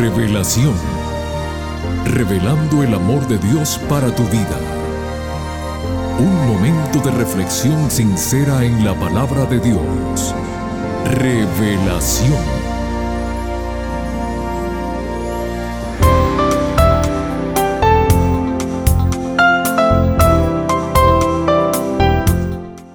[0.00, 0.72] Revelación.
[2.06, 4.58] Revelando el amor de Dios para tu vida.
[6.18, 10.34] Un momento de reflexión sincera en la palabra de Dios.
[11.04, 12.32] Revelación.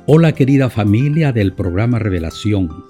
[0.08, 2.84] Hola querida familia del programa Revelación.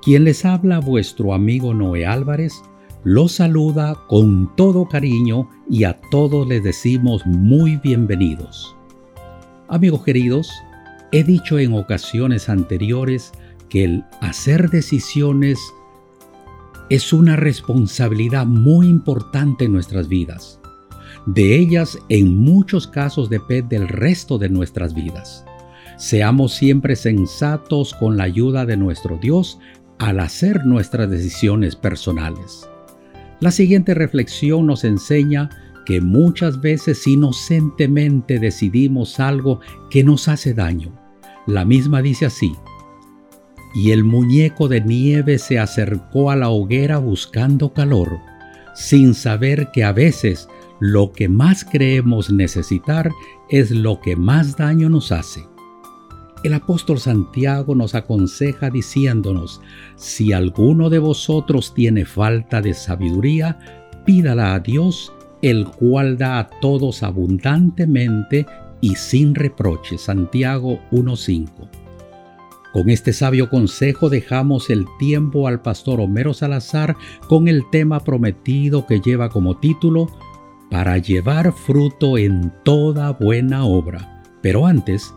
[0.00, 2.62] Quien les habla, vuestro amigo Noé Álvarez,
[3.04, 8.76] los saluda con todo cariño y a todos les decimos muy bienvenidos.
[9.68, 10.50] Amigos queridos,
[11.10, 13.32] he dicho en ocasiones anteriores
[13.70, 15.58] que el hacer decisiones
[16.90, 20.60] es una responsabilidad muy importante en nuestras vidas.
[21.24, 25.44] De ellas, en muchos casos depende el resto de nuestras vidas.
[25.96, 29.58] Seamos siempre sensatos con la ayuda de nuestro Dios
[29.98, 32.68] al hacer nuestras decisiones personales.
[33.40, 35.48] La siguiente reflexión nos enseña
[35.86, 40.92] que muchas veces inocentemente decidimos algo que nos hace daño.
[41.46, 42.52] La misma dice así,
[43.74, 48.18] y el muñeco de nieve se acercó a la hoguera buscando calor,
[48.74, 50.48] sin saber que a veces
[50.80, 53.10] lo que más creemos necesitar
[53.48, 55.49] es lo que más daño nos hace.
[56.42, 59.60] El apóstol Santiago nos aconseja diciéndonos,
[59.96, 63.58] si alguno de vosotros tiene falta de sabiduría,
[64.06, 68.46] pídala a Dios, el cual da a todos abundantemente
[68.80, 69.98] y sin reproche.
[69.98, 71.68] Santiago 1.5.
[72.72, 76.96] Con este sabio consejo dejamos el tiempo al pastor Homero Salazar
[77.28, 80.06] con el tema prometido que lleva como título
[80.70, 84.22] Para llevar fruto en toda buena obra.
[84.40, 85.12] Pero antes,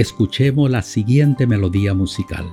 [0.00, 2.50] escuchemos la siguiente melodía musical.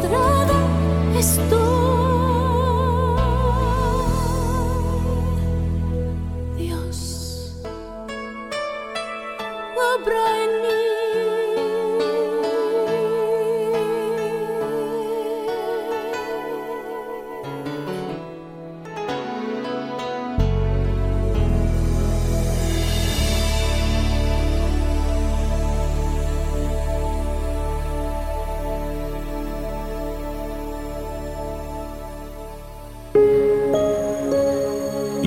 [0.00, 1.99] frustrada estoy.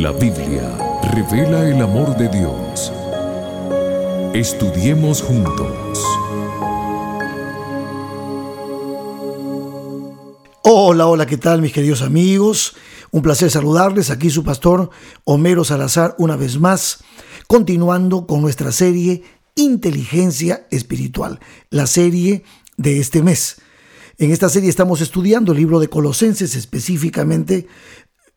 [0.03, 2.91] La Biblia revela el amor de Dios.
[4.33, 5.97] Estudiemos juntos.
[10.63, 12.75] Hola, hola, ¿qué tal mis queridos amigos?
[13.11, 14.09] Un placer saludarles.
[14.09, 14.89] Aquí su pastor
[15.23, 17.01] Homero Salazar una vez más,
[17.47, 19.23] continuando con nuestra serie
[19.55, 21.39] Inteligencia Espiritual,
[21.69, 22.43] la serie
[22.75, 23.61] de este mes.
[24.17, 27.67] En esta serie estamos estudiando el libro de Colosenses, específicamente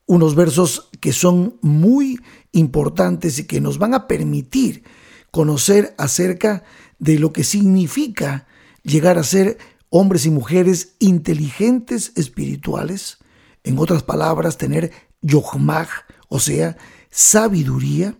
[0.07, 2.21] unos versos que son muy
[2.53, 4.85] importantes y que nos van a permitir
[5.31, 6.65] conocer acerca
[6.99, 8.47] de lo que significa
[8.83, 9.59] llegar a ser
[9.91, 13.19] hombres y mujeres inteligentes espirituales,
[13.65, 14.93] en otras palabras, tener
[15.23, 15.89] yohmag,
[16.29, 16.77] o sea,
[17.11, 18.17] sabiduría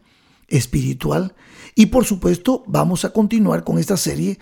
[0.49, 1.35] espiritual.
[1.75, 4.39] Y por supuesto, vamos a continuar con esta serie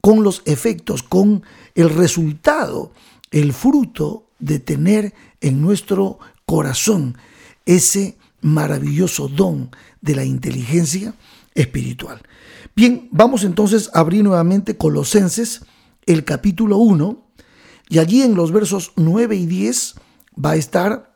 [0.00, 1.42] con los efectos, con
[1.74, 2.92] el resultado,
[3.30, 6.18] el fruto de tener en nuestro
[6.48, 7.18] corazón
[7.66, 11.14] ese maravilloso don de la inteligencia
[11.54, 12.22] espiritual.
[12.74, 15.60] Bien, vamos entonces a abrir nuevamente Colosenses,
[16.06, 17.22] el capítulo 1,
[17.90, 19.96] y allí en los versos 9 y 10
[20.42, 21.14] va a estar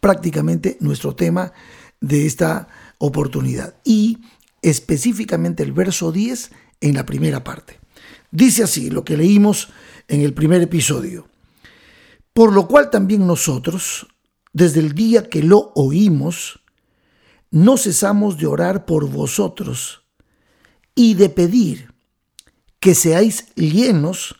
[0.00, 1.52] prácticamente nuestro tema
[2.00, 3.74] de esta oportunidad.
[3.84, 4.20] Y
[4.62, 7.78] específicamente el verso 10 en la primera parte.
[8.30, 9.68] Dice así lo que leímos
[10.08, 11.28] en el primer episodio.
[12.32, 14.08] Por lo cual también nosotros,
[14.54, 16.60] desde el día que lo oímos,
[17.50, 20.04] no cesamos de orar por vosotros
[20.94, 21.92] y de pedir
[22.80, 24.36] que seáis llenos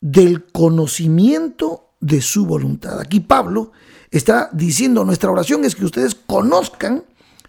[0.00, 3.00] del conocimiento de su voluntad.
[3.00, 3.72] Aquí Pablo
[4.10, 7.04] está diciendo, nuestra oración es que ustedes conozcan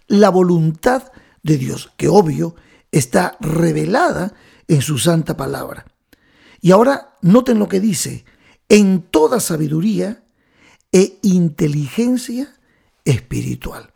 [0.08, 2.56] la voluntad de Dios, que obvio
[2.90, 4.32] está revelada
[4.68, 5.84] en su santa palabra.
[6.62, 8.24] Y ahora noten lo que dice,
[8.68, 10.19] en toda sabiduría
[10.92, 12.54] e inteligencia
[13.04, 13.92] espiritual.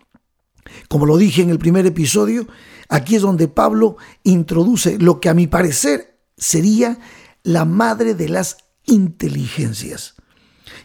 [0.89, 2.47] Como lo dije en el primer episodio,
[2.89, 6.99] aquí es donde Pablo introduce lo que a mi parecer sería
[7.43, 10.15] la madre de las inteligencias.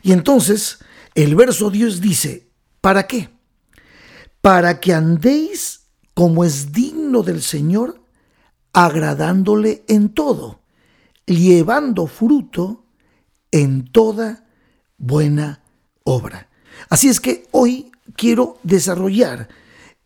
[0.03, 0.79] Y entonces
[1.15, 2.51] el verso Dios dice,
[2.81, 3.29] ¿para qué?
[4.41, 8.03] Para que andéis como es digno del Señor,
[8.73, 10.61] agradándole en todo,
[11.25, 12.85] llevando fruto
[13.51, 14.45] en toda
[14.97, 15.58] buena
[16.89, 19.47] Así es que hoy quiero desarrollar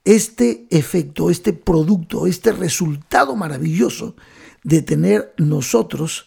[0.03, 4.15] este efecto, este producto, este resultado maravilloso
[4.63, 6.25] de tener nosotros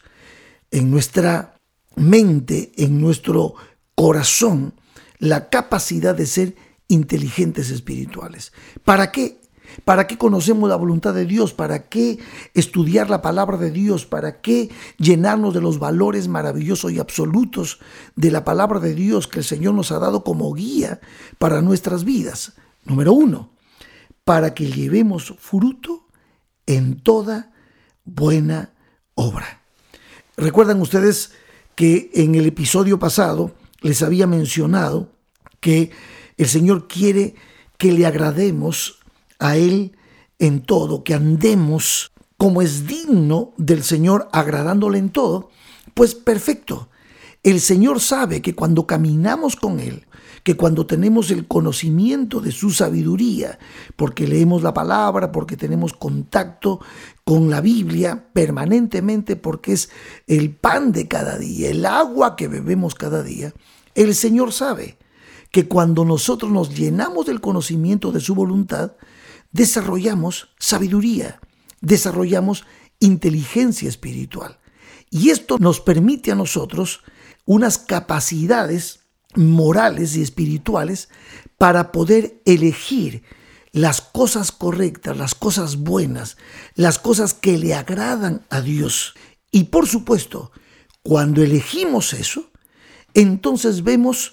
[0.70, 1.56] en nuestra
[1.94, 3.54] mente, en nuestro
[3.94, 4.74] corazón,
[5.18, 6.56] la capacidad de ser
[6.88, 8.52] inteligentes espirituales.
[8.84, 9.38] ¿Para qué?
[9.84, 11.52] ¿Para qué conocemos la voluntad de Dios?
[11.52, 12.18] ¿Para qué
[12.54, 14.06] estudiar la palabra de Dios?
[14.06, 17.80] ¿Para qué llenarnos de los valores maravillosos y absolutos
[18.14, 21.00] de la palabra de Dios que el Señor nos ha dado como guía
[21.38, 22.54] para nuestras vidas?
[22.84, 23.50] Número uno,
[24.24, 26.06] para que llevemos fruto
[26.66, 27.52] en toda
[28.04, 28.72] buena
[29.14, 29.62] obra.
[30.36, 31.32] Recuerdan ustedes
[31.74, 35.12] que en el episodio pasado les había mencionado
[35.60, 35.90] que
[36.36, 37.34] el Señor quiere
[37.78, 38.95] que le agrademos
[39.38, 39.96] a Él
[40.38, 45.50] en todo, que andemos como es digno del Señor, agradándole en todo,
[45.94, 46.88] pues perfecto.
[47.42, 50.06] El Señor sabe que cuando caminamos con Él,
[50.42, 53.58] que cuando tenemos el conocimiento de su sabiduría,
[53.96, 56.80] porque leemos la palabra, porque tenemos contacto
[57.24, 59.90] con la Biblia permanentemente, porque es
[60.26, 63.54] el pan de cada día, el agua que bebemos cada día,
[63.94, 64.98] el Señor sabe
[65.50, 68.92] que cuando nosotros nos llenamos del conocimiento de su voluntad,
[69.52, 71.40] desarrollamos sabiduría,
[71.80, 72.64] desarrollamos
[73.00, 74.58] inteligencia espiritual.
[75.10, 77.02] Y esto nos permite a nosotros
[77.44, 79.00] unas capacidades
[79.34, 81.08] morales y espirituales
[81.58, 83.22] para poder elegir
[83.72, 86.38] las cosas correctas, las cosas buenas,
[86.74, 89.14] las cosas que le agradan a Dios.
[89.50, 90.50] Y por supuesto,
[91.02, 92.50] cuando elegimos eso,
[93.14, 94.32] entonces vemos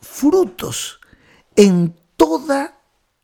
[0.00, 1.00] frutos
[1.56, 2.79] en toda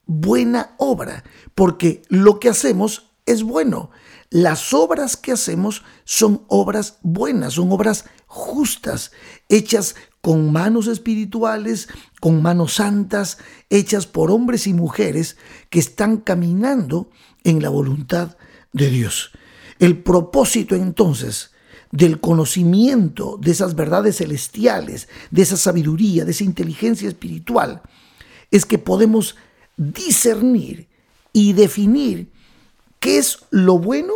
[0.06, 3.90] buena obra, porque lo que hacemos es bueno.
[4.30, 9.12] Las obras que hacemos son obras buenas, son obras justas,
[9.48, 11.88] hechas con manos espirituales,
[12.20, 13.38] con manos santas,
[13.70, 15.36] hechas por hombres y mujeres
[15.70, 17.10] que están caminando
[17.44, 18.36] en la voluntad
[18.72, 19.30] de Dios.
[19.78, 21.52] El propósito entonces
[21.92, 27.82] del conocimiento de esas verdades celestiales, de esa sabiduría, de esa inteligencia espiritual,
[28.50, 29.36] es que podemos
[29.76, 30.88] discernir
[31.32, 32.30] y definir
[32.98, 34.14] qué es lo bueno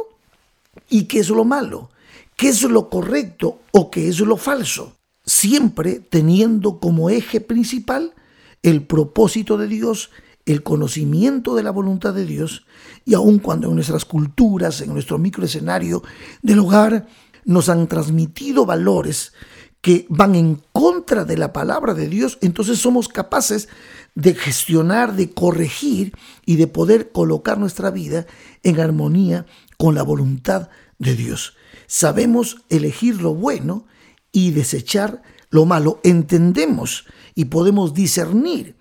[0.88, 1.90] y qué es lo malo,
[2.36, 8.14] qué es lo correcto o qué es lo falso, siempre teniendo como eje principal
[8.62, 10.10] el propósito de Dios,
[10.46, 12.64] el conocimiento de la voluntad de Dios
[13.04, 16.02] y aun cuando en nuestras culturas, en nuestro microescenario
[16.42, 17.06] del hogar,
[17.44, 19.32] nos han transmitido valores
[19.80, 23.68] que van en contra de la palabra de Dios, entonces somos capaces
[24.14, 26.12] de gestionar, de corregir
[26.44, 28.26] y de poder colocar nuestra vida
[28.62, 29.46] en armonía
[29.78, 30.68] con la voluntad
[30.98, 31.54] de Dios.
[31.86, 33.86] Sabemos elegir lo bueno
[34.32, 36.00] y desechar lo malo.
[36.04, 38.76] Entendemos y podemos discernir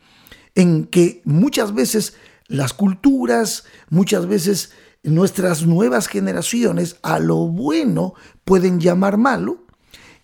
[0.55, 2.15] en que muchas veces
[2.47, 4.71] las culturas, muchas veces
[5.03, 9.68] nuestras nuevas generaciones a lo bueno pueden llamar malo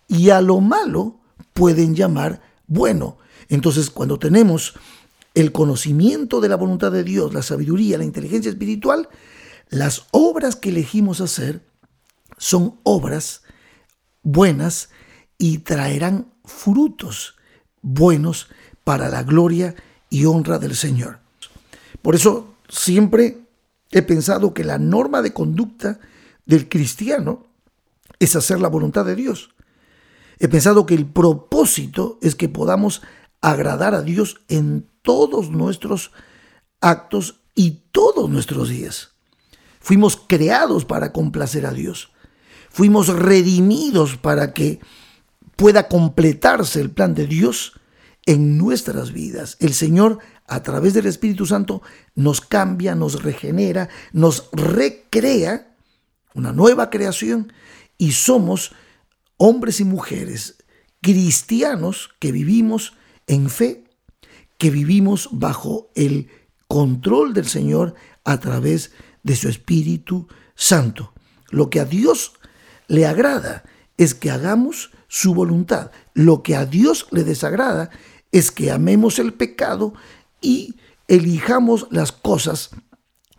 [0.08, 1.20] y a lo malo
[1.52, 3.18] pueden llamar bueno.
[3.48, 4.74] Entonces, cuando tenemos
[5.34, 9.08] el conocimiento de la voluntad de Dios, la sabiduría, la inteligencia espiritual,
[9.68, 11.62] las obras que elegimos hacer
[12.38, 13.42] son obras
[14.22, 14.90] buenas
[15.38, 17.36] y traerán frutos
[17.82, 18.48] buenos
[18.84, 19.74] para la gloria
[20.10, 21.18] y honra del Señor.
[22.02, 23.38] Por eso siempre
[23.90, 25.98] he pensado que la norma de conducta
[26.44, 27.46] del cristiano
[28.18, 29.50] es hacer la voluntad de Dios.
[30.38, 33.02] He pensado que el propósito es que podamos
[33.40, 36.12] agradar a Dios en todos nuestros
[36.80, 39.12] actos y todos nuestros días.
[39.80, 42.10] Fuimos creados para complacer a Dios.
[42.70, 44.80] Fuimos redimidos para que
[45.56, 47.80] pueda completarse el plan de Dios
[48.26, 49.56] en nuestras vidas.
[49.60, 51.82] El Señor, a través del Espíritu Santo,
[52.14, 55.74] nos cambia, nos regenera, nos recrea,
[56.34, 57.52] una nueva creación,
[57.96, 58.72] y somos
[59.36, 60.56] hombres y mujeres
[61.02, 62.94] cristianos que vivimos
[63.26, 63.84] en fe,
[64.58, 66.28] que vivimos bajo el
[66.68, 71.12] control del Señor a través de su Espíritu Santo.
[71.50, 72.32] Lo que a Dios
[72.88, 73.64] le agrada
[73.96, 75.90] es que hagamos su voluntad.
[76.14, 77.90] Lo que a Dios le desagrada
[78.32, 79.94] es que amemos el pecado
[80.40, 80.74] y
[81.08, 82.70] elijamos las cosas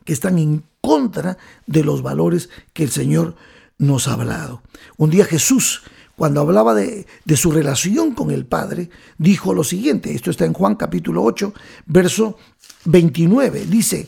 [0.05, 4.63] que están en contra de los valores que el Señor nos ha hablado.
[4.97, 5.83] Un día Jesús,
[6.15, 10.53] cuando hablaba de, de, su relación con el Padre, dijo lo siguiente, esto está en
[10.53, 11.53] Juan capítulo 8,
[11.85, 12.37] verso
[12.85, 14.07] 29, dice,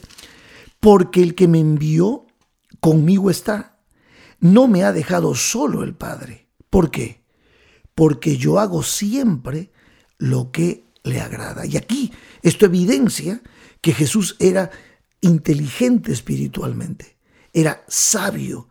[0.80, 2.26] porque el que me envió
[2.80, 3.80] conmigo está,
[4.40, 6.48] no me ha dejado solo el Padre.
[6.70, 7.24] ¿Por qué?
[7.94, 9.72] Porque yo hago siempre
[10.18, 11.66] lo que le agrada.
[11.66, 12.12] Y aquí
[12.42, 13.42] esto evidencia
[13.82, 14.72] que Jesús era
[15.22, 17.18] inteligente espiritualmente,
[17.54, 18.69] era sabio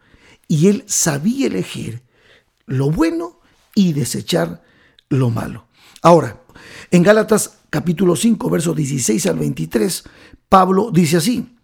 [0.49, 2.03] y él sabía elegir
[2.67, 3.41] lo bueno
[3.75, 4.63] y desechar
[5.09, 5.67] lo malo.
[6.03, 6.43] Ahora,
[6.91, 10.05] en Gálatas capítulo 5, versos 16 al 23,
[10.49, 11.57] Pablo dice así,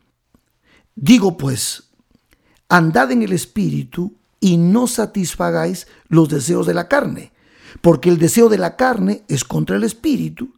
[0.94, 1.90] digo pues,
[2.68, 7.34] andad en el espíritu y no satisfagáis los deseos de la carne
[7.80, 10.54] porque el deseo de la carne es contra el espíritu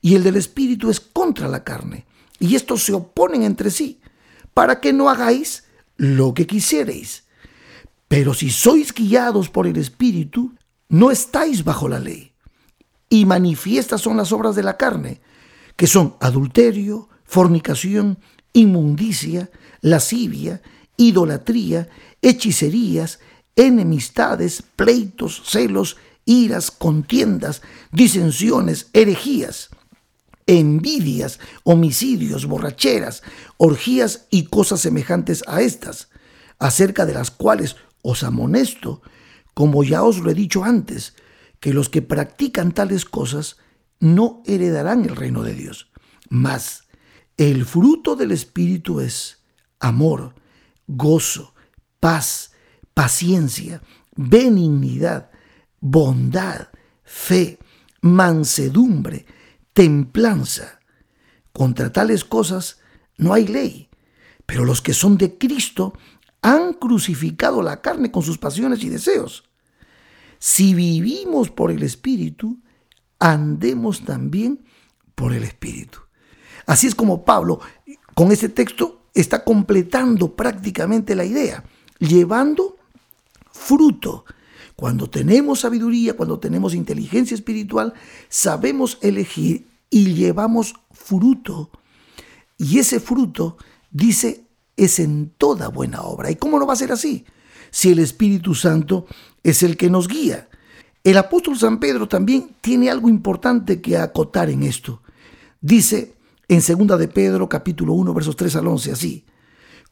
[0.00, 2.06] y el del espíritu es contra la carne.
[2.38, 4.00] Y estos se oponen entre sí,
[4.54, 5.64] para que no hagáis
[5.96, 7.24] lo que quisierais.
[8.10, 10.52] Pero si sois guiados por el espíritu,
[10.88, 12.32] no estáis bajo la ley.
[13.08, 15.20] Y manifiestas son las obras de la carne,
[15.76, 18.18] que son adulterio, fornicación,
[18.52, 19.48] inmundicia,
[19.80, 20.60] lascivia,
[20.96, 21.88] idolatría,
[22.20, 23.20] hechicerías,
[23.54, 27.62] enemistades, pleitos, celos, iras, contiendas,
[27.92, 29.68] disensiones, herejías,
[30.48, 33.22] envidias, homicidios, borracheras,
[33.56, 36.08] orgías y cosas semejantes a estas,
[36.58, 39.02] acerca de las cuales os amonesto,
[39.54, 41.14] como ya os lo he dicho antes,
[41.60, 43.58] que los que practican tales cosas
[43.98, 45.90] no heredarán el reino de Dios.
[46.28, 46.88] Mas
[47.36, 49.44] el fruto del Espíritu es
[49.78, 50.34] amor,
[50.86, 51.54] gozo,
[52.00, 52.52] paz,
[52.94, 53.82] paciencia,
[54.16, 55.30] benignidad,
[55.80, 56.68] bondad,
[57.04, 57.58] fe,
[58.00, 59.26] mansedumbre,
[59.72, 60.80] templanza.
[61.52, 62.78] Contra tales cosas
[63.16, 63.88] no hay ley,
[64.46, 65.94] pero los que son de Cristo
[66.42, 69.44] han crucificado la carne con sus pasiones y deseos.
[70.38, 72.58] Si vivimos por el Espíritu,
[73.18, 74.64] andemos también
[75.14, 75.98] por el Espíritu.
[76.66, 77.60] Así es como Pablo,
[78.14, 81.64] con este texto, está completando prácticamente la idea,
[81.98, 82.76] llevando
[83.52, 84.24] fruto
[84.80, 87.92] cuando tenemos sabiduría, cuando tenemos inteligencia espiritual,
[88.30, 91.70] sabemos elegir y llevamos fruto.
[92.56, 93.58] Y ese fruto,
[93.90, 94.46] dice,
[94.84, 96.30] es en toda buena obra.
[96.30, 97.24] ¿Y cómo no va a ser así?
[97.70, 99.06] Si el Espíritu Santo
[99.42, 100.48] es el que nos guía.
[101.04, 105.02] El apóstol San Pedro también tiene algo importante que acotar en esto.
[105.60, 106.16] Dice
[106.48, 109.24] en 2 de Pedro capítulo 1 versos 3 al 11 así,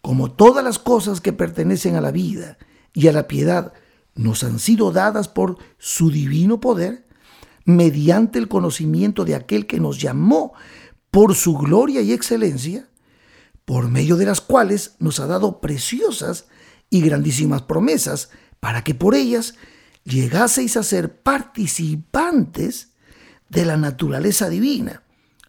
[0.01, 2.59] como todas las cosas que pertenecen a la vida
[2.93, 3.73] y a la piedad
[4.15, 7.07] nos han sido dadas por su divino poder
[7.65, 10.55] mediante el conocimiento de aquel que nos llamó
[11.11, 12.89] por su gloria y excelencia,
[13.69, 16.47] por medio de las cuales nos ha dado preciosas
[16.89, 19.57] y grandísimas promesas, para que por ellas
[20.05, 22.93] llegaseis a ser participantes
[23.51, 25.03] de la naturaleza divina,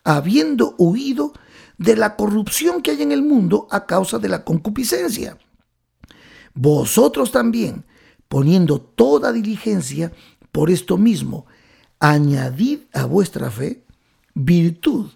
[0.03, 1.31] habiendo huido
[1.77, 5.37] de la corrupción que hay en el mundo a causa de la concupiscencia.
[6.53, 7.85] Vosotros también,
[8.27, 10.11] poniendo toda diligencia
[10.51, 11.45] por esto mismo,
[12.01, 13.85] añadid a vuestra fe
[14.33, 15.09] virtud,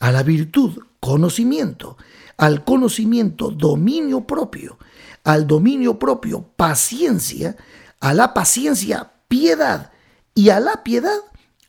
[0.00, 1.96] a la virtud conocimiento,
[2.40, 4.78] al conocimiento dominio propio,
[5.24, 7.54] al dominio propio paciencia,
[8.00, 9.92] a la paciencia piedad
[10.34, 11.18] y a la piedad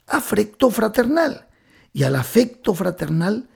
[0.08, 1.50] afecto fraternal
[1.92, 3.50] y al afecto fraternal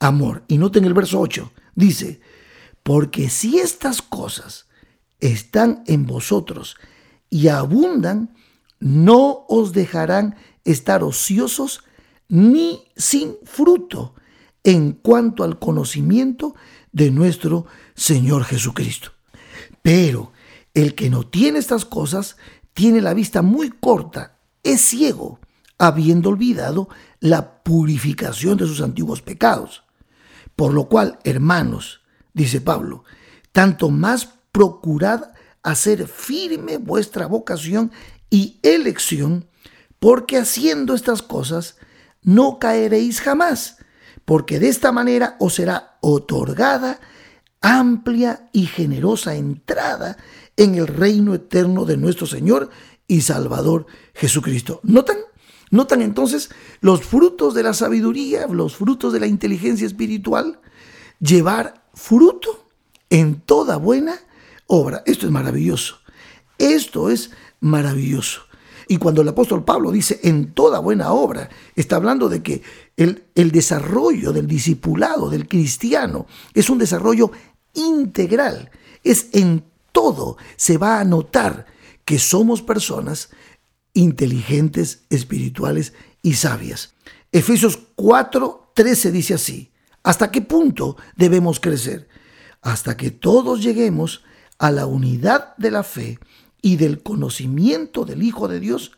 [0.00, 0.44] amor.
[0.48, 2.22] Y noten el verso 8, dice,
[2.82, 4.64] porque si estas cosas
[5.20, 6.78] están en vosotros
[7.28, 8.34] y abundan,
[8.80, 11.84] no os dejarán estar ociosos
[12.28, 14.14] ni sin fruto
[14.64, 16.54] en cuanto al conocimiento
[16.92, 19.12] de nuestro Señor Jesucristo.
[19.82, 20.32] Pero
[20.74, 22.36] el que no tiene estas cosas
[22.74, 25.40] tiene la vista muy corta, es ciego,
[25.78, 26.88] habiendo olvidado
[27.20, 29.82] la purificación de sus antiguos pecados.
[30.54, 33.04] Por lo cual, hermanos, dice Pablo,
[33.50, 37.90] tanto más procurad hacer firme vuestra vocación
[38.30, 39.48] y elección,
[39.98, 41.76] porque haciendo estas cosas
[42.22, 43.78] no caeréis jamás,
[44.24, 47.00] porque de esta manera os será otorgada
[47.62, 50.18] amplia y generosa entrada
[50.56, 52.70] en el reino eterno de nuestro Señor
[53.06, 54.80] y Salvador Jesucristo.
[54.82, 55.18] ¿Notan?
[55.70, 60.60] ¿Notan entonces los frutos de la sabiduría, los frutos de la inteligencia espiritual?
[61.18, 62.66] Llevar fruto
[63.08, 64.18] en toda buena
[64.66, 65.02] obra.
[65.06, 65.98] Esto es maravilloso.
[66.58, 67.30] Esto es
[67.60, 68.42] maravilloso.
[68.88, 72.62] Y cuando el apóstol Pablo dice en toda buena obra, está hablando de que
[72.96, 77.30] el, el desarrollo del discipulado, del cristiano, es un desarrollo
[77.74, 78.70] integral.
[79.02, 80.36] Es en todo.
[80.56, 81.66] Se va a notar
[82.04, 83.30] que somos personas
[83.94, 86.94] inteligentes, espirituales y sabias.
[87.30, 89.70] Efesios 4, 13 dice así.
[90.02, 92.08] ¿Hasta qué punto debemos crecer?
[92.60, 94.24] Hasta que todos lleguemos
[94.58, 96.18] a la unidad de la fe
[96.60, 98.92] y del conocimiento del Hijo de Dios,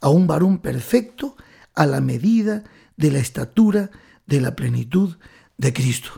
[0.00, 1.36] a un varón perfecto,
[1.74, 2.64] a la medida
[2.98, 3.90] de la estatura
[4.26, 5.16] de la plenitud
[5.56, 6.10] de Cristo.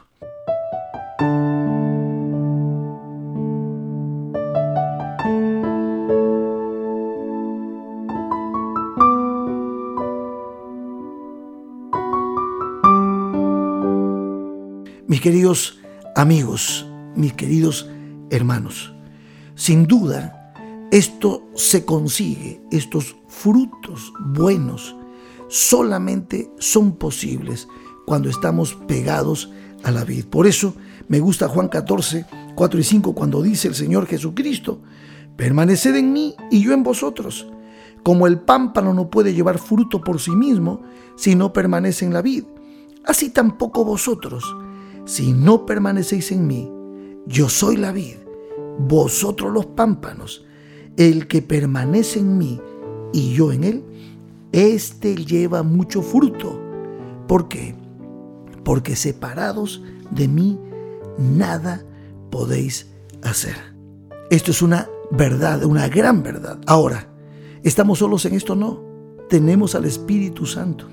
[15.06, 15.78] Mis queridos
[16.16, 17.88] amigos, mis queridos
[18.30, 18.92] hermanos,
[19.54, 20.36] sin duda
[20.90, 24.96] esto se consigue, estos frutos buenos
[25.50, 27.68] solamente son posibles
[28.06, 30.24] cuando estamos pegados a la vid.
[30.26, 30.74] Por eso
[31.08, 34.80] me gusta Juan 14, 4 y 5 cuando dice el Señor Jesucristo,
[35.36, 37.46] permaneced en mí y yo en vosotros.
[38.02, 40.80] Como el pámpano no puede llevar fruto por sí mismo
[41.16, 42.44] si no permanece en la vid,
[43.04, 44.44] así tampoco vosotros
[45.04, 46.70] si no permanecéis en mí,
[47.26, 48.16] yo soy la vid,
[48.78, 50.46] vosotros los pámpanos,
[50.96, 52.60] el que permanece en mí
[53.12, 53.84] y yo en él,
[54.52, 56.60] éste lleva mucho fruto.
[57.26, 57.74] ¿Por qué?
[58.64, 60.58] Porque separados de mí,
[61.18, 61.84] nada
[62.30, 62.90] podéis
[63.22, 63.56] hacer.
[64.30, 66.58] Esto es una verdad, una gran verdad.
[66.66, 67.08] Ahora,
[67.62, 68.54] ¿estamos solos en esto?
[68.54, 68.80] No.
[69.28, 70.86] Tenemos al Espíritu Santo.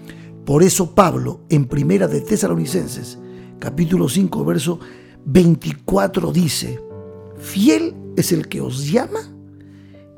[0.46, 3.20] Por eso Pablo, en Primera de Tesalonicenses,
[3.60, 4.80] capítulo 5, verso
[5.26, 6.80] 24 dice,
[7.38, 9.20] fiel es el que os llama,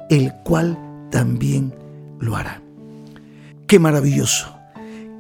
[0.10, 0.78] el cual
[1.10, 1.74] también
[2.20, 2.62] lo hará.
[3.70, 4.48] Qué maravilloso,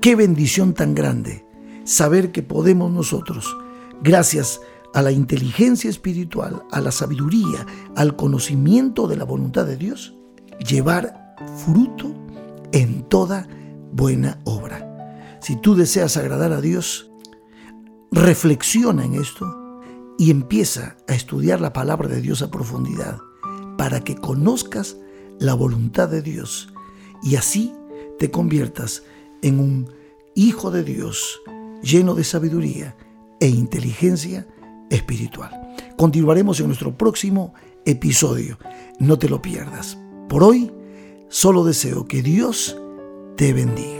[0.01, 1.45] qué bendición tan grande
[1.83, 3.55] saber que podemos nosotros,
[4.01, 4.59] gracias
[4.95, 10.15] a la inteligencia espiritual, a la sabiduría, al conocimiento de la voluntad de Dios,
[10.67, 12.11] llevar fruto
[12.71, 13.47] en toda
[13.93, 15.37] buena obra.
[15.41, 17.11] Si tú deseas agradar a Dios,
[18.11, 19.83] reflexiona en esto
[20.17, 23.19] y empieza a estudiar la palabra de Dios a profundidad
[23.77, 24.97] para que conozcas
[25.37, 26.73] la voluntad de Dios
[27.21, 27.75] y así
[28.19, 29.03] te conviertas
[29.41, 29.89] en un
[30.35, 31.41] hijo de Dios
[31.81, 32.95] lleno de sabiduría
[33.39, 34.45] e inteligencia
[34.89, 35.75] espiritual.
[35.97, 37.53] Continuaremos en nuestro próximo
[37.85, 38.59] episodio.
[38.99, 39.97] No te lo pierdas.
[40.27, 40.71] Por hoy,
[41.29, 42.77] solo deseo que Dios
[43.37, 43.98] te bendiga.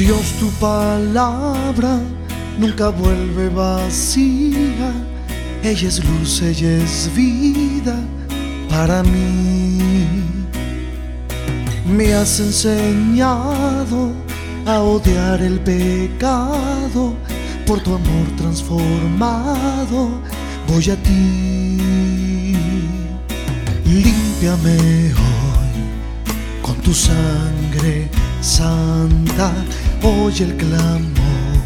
[0.00, 2.00] Dios tu palabra
[2.58, 4.94] nunca vuelve vacía.
[5.62, 7.96] Ella es luz, ella es vida
[8.70, 9.78] para mí.
[11.84, 14.12] Me has enseñado
[14.64, 17.14] a odiar el pecado
[17.66, 20.12] por tu amor transformado.
[20.66, 21.76] Voy a ti,
[23.84, 28.08] límpiame hoy con tu sangre
[28.40, 29.52] santa.
[30.02, 31.60] Oye el clamor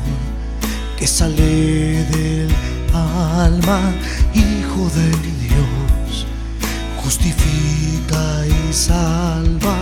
[0.96, 2.48] que sale del
[2.92, 3.80] alma,
[4.34, 5.08] Hijo de
[5.46, 6.26] Dios,
[7.02, 9.76] justifica y salva.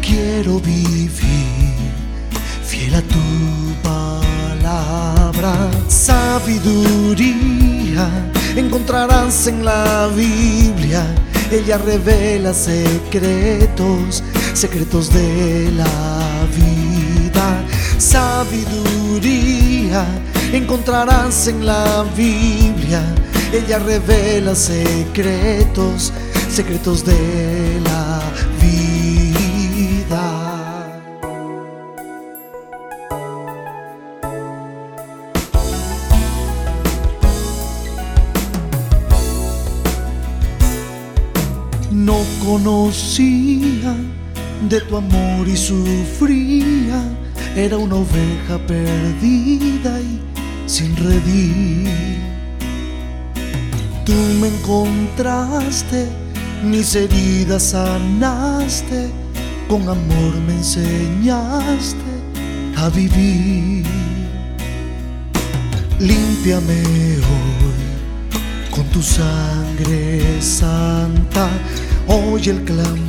[0.00, 1.10] Quiero vivir
[2.64, 3.18] fiel a tu
[3.82, 7.66] palabra, sabiduría
[8.56, 11.04] encontrarás en la Biblia.
[11.50, 14.22] Ella revela secretos,
[14.54, 17.64] secretos de la vida.
[17.98, 19.66] Sabiduría
[20.52, 23.02] encontrarás en la Biblia.
[23.52, 26.12] Ella revela secretos,
[26.50, 28.20] secretos de la
[28.60, 29.06] vida.
[41.90, 43.96] No conocía
[44.68, 47.25] de tu amor y sufría.
[47.56, 50.20] Era una oveja perdida y
[50.66, 51.88] sin redil.
[54.04, 56.06] Tú me encontraste,
[56.62, 59.10] mis heridas sanaste,
[59.68, 62.12] con amor me enseñaste
[62.76, 63.86] a vivir.
[65.98, 71.48] Límpiame hoy con tu sangre santa,
[72.06, 73.06] oye el clamor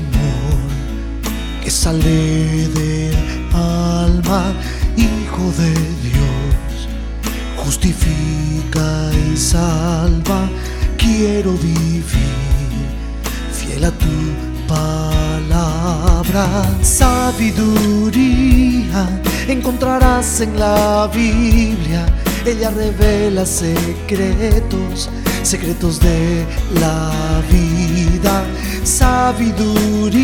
[1.62, 4.53] que sale del alma,
[4.95, 5.71] Hijo de
[6.07, 6.87] Dios,
[7.57, 10.49] justifica y salva,
[10.97, 12.03] quiero vivir
[13.51, 14.15] fiel a tu
[14.67, 16.45] palabra,
[16.81, 18.27] sabiduría
[19.47, 22.05] encontrarás en la Biblia,
[22.45, 25.09] ella revela secretos,
[25.43, 26.45] secretos de
[26.79, 28.43] la vida,
[28.88, 30.15] sabiduría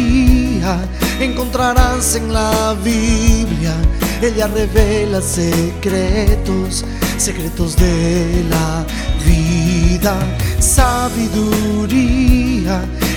[1.20, 3.74] encontrarás en la Biblia,
[4.22, 6.86] ella revela secretos,
[7.18, 8.86] secretos de la
[9.26, 10.16] vida,
[10.60, 11.94] sabiduría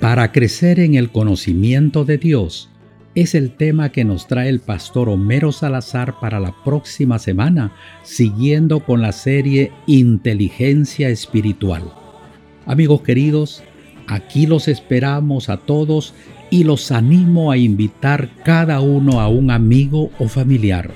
[0.00, 2.70] Para crecer en el conocimiento de Dios
[3.14, 7.72] es el tema que nos trae el pastor Homero Salazar para la próxima semana,
[8.02, 11.84] siguiendo con la serie Inteligencia Espiritual.
[12.66, 13.62] Amigos queridos,
[14.08, 16.14] aquí los esperamos a todos
[16.50, 20.92] y los animo a invitar cada uno a un amigo o familiar.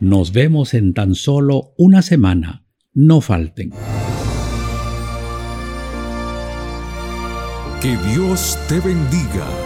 [0.00, 2.64] Nos vemos en tan solo una semana.
[2.94, 3.72] No falten.
[7.80, 9.65] Que Dios te bendiga.